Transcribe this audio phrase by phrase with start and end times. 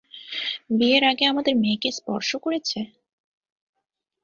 [0.77, 2.79] বিয়ের আগে আমাদের মেয়েকে স্পর্শ করেছে!